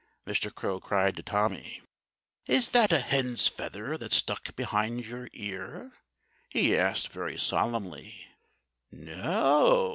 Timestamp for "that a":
2.69-2.97